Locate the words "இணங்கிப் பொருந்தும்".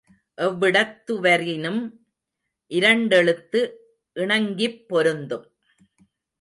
4.15-5.45